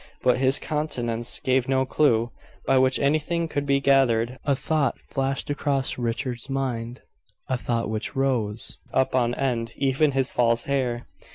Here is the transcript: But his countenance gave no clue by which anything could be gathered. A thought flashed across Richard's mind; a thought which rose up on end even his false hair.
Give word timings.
But 0.23 0.39
his 0.39 0.57
countenance 0.57 1.39
gave 1.39 1.69
no 1.69 1.85
clue 1.85 2.31
by 2.65 2.79
which 2.79 2.97
anything 2.97 3.47
could 3.47 3.67
be 3.67 3.79
gathered. 3.79 4.39
A 4.45 4.55
thought 4.55 4.97
flashed 4.99 5.51
across 5.51 5.99
Richard's 5.99 6.49
mind; 6.49 7.03
a 7.47 7.55
thought 7.55 7.87
which 7.87 8.15
rose 8.15 8.79
up 8.91 9.13
on 9.15 9.35
end 9.35 9.73
even 9.75 10.13
his 10.13 10.31
false 10.33 10.63
hair. 10.63 11.05